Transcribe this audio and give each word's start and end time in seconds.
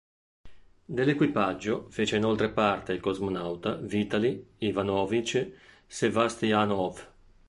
Dell'equipaggio 0.85 1.85
fece 1.91 2.15
inoltre 2.15 2.49
parte 2.49 2.91
il 2.91 2.99
cosmonauta 2.99 3.75
Vitalij 3.75 4.43
Ivanovič 4.57 5.47
Sevast'janov. 5.85 7.07